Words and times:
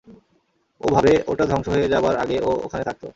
ও 0.81 0.87
ভাবে 0.95 1.13
ওটা 1.27 1.45
ধ্বংস 1.45 1.67
হয়ে 1.67 1.91
যাবার 1.93 2.15
আগে 2.23 2.37
ও 2.41 2.51
ওখানে 2.65 2.83
থাকতো। 2.85 3.07